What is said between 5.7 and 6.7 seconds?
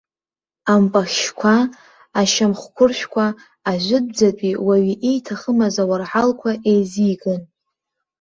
ауарҳалқәа